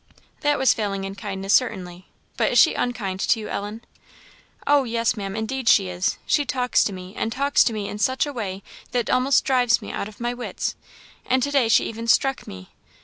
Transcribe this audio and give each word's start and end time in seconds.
"That 0.39 0.57
was 0.57 0.73
failing 0.73 1.03
in 1.03 1.13
kindness, 1.13 1.53
certainly, 1.53 2.07
but 2.35 2.51
is 2.51 2.57
she 2.57 2.73
unkind 2.73 3.19
to 3.19 3.39
you, 3.39 3.49
Ellen?" 3.49 3.83
"Oh, 4.65 4.83
yes, 4.83 5.15
Maam, 5.15 5.35
indeed 5.35 5.69
she 5.69 5.89
is. 5.89 6.17
She 6.25 6.43
talks 6.43 6.83
to 6.85 6.91
me, 6.91 7.13
and 7.15 7.31
talks 7.31 7.63
to 7.65 7.71
me, 7.71 7.87
in 7.87 7.99
a 8.03 8.31
way 8.33 8.63
that 8.93 9.11
almost 9.11 9.45
drives 9.45 9.79
me 9.79 9.91
out 9.91 10.07
of 10.07 10.19
my 10.19 10.33
wits; 10.33 10.75
and 11.23 11.43
to 11.43 11.51
day 11.51 11.67
she 11.69 11.85
even 11.85 12.07
struck 12.07 12.47
me! 12.47 12.71